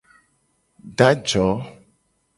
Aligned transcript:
Do 0.95 1.03
ajo. 1.11 1.45